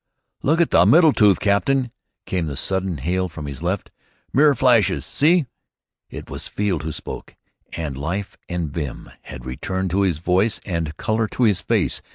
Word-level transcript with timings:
"Look 0.41 0.59
at 0.59 0.71
the 0.71 0.83
middle 0.87 1.13
tooth, 1.13 1.39
captain," 1.39 1.91
came 2.25 2.47
the 2.47 2.55
sudden 2.57 2.97
hail 2.97 3.29
from 3.29 3.45
his 3.45 3.61
left. 3.61 3.91
"Mirror 4.33 4.55
flashes! 4.55 5.05
See!" 5.05 5.45
It 6.09 6.27
was 6.27 6.47
Field 6.47 6.81
who 6.81 6.91
spoke, 6.91 7.35
and 7.73 7.95
life 7.95 8.35
and 8.49 8.71
vim 8.71 9.11
had 9.21 9.45
returned 9.45 9.91
to 9.91 10.01
his 10.01 10.17
voice 10.17 10.59
and 10.65 10.97
color 10.97 11.27
to 11.27 11.43
his 11.43 11.61
face. 11.61 12.01